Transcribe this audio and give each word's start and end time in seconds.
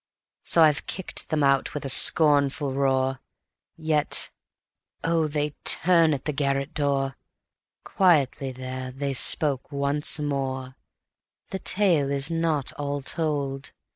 So 0.41 0.63
I 0.63 0.73
kicked 0.73 1.29
them 1.29 1.43
out 1.43 1.75
with 1.75 1.85
a 1.85 1.87
scornful 1.87 2.73
roar; 2.73 3.19
Yet, 3.77 4.31
oh, 5.03 5.27
they 5.27 5.51
turned 5.63 6.15
at 6.15 6.25
the 6.25 6.33
garret 6.33 6.73
door; 6.73 7.17
Quietly 7.83 8.51
there 8.51 8.89
they 8.89 9.13
spoke 9.13 9.71
once 9.71 10.17
more: 10.17 10.75
"The 11.51 11.59
tale 11.59 12.09
is 12.09 12.31
not 12.31 12.73
all 12.79 13.03
told. 13.03 13.73